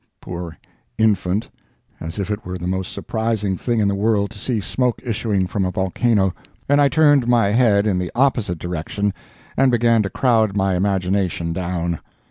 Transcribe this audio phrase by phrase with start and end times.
[0.19, 0.57] (poor
[0.97, 5.45] infant—as if it were the most surprising thing in the world to see smoke issuing
[5.45, 6.33] from a volcano),
[6.67, 9.13] and I turned my head in the opposite direction
[9.55, 11.99] and began to crowd my imagination down.